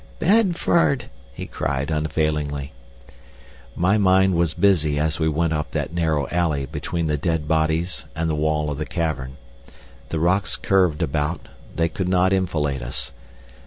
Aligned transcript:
"Bedford!" 0.17 1.11
he 1.31 1.45
cried 1.45 1.91
unavailingly. 1.91 2.71
My 3.75 3.99
mind 3.99 4.33
was 4.33 4.55
busy 4.55 4.97
as 4.97 5.19
we 5.19 5.29
went 5.29 5.53
up 5.53 5.69
that 5.73 5.93
narrow 5.93 6.27
alley 6.29 6.65
between 6.65 7.05
the 7.05 7.17
dead 7.17 7.47
bodies 7.47 8.05
and 8.15 8.27
the 8.27 8.33
wall 8.33 8.71
of 8.71 8.79
the 8.79 8.85
cavern. 8.87 9.37
The 10.09 10.17
rocks 10.19 10.55
curved 10.55 11.03
about—they 11.03 11.89
could 11.89 12.09
not 12.09 12.33
enfilade 12.33 12.81
us. 12.81 13.11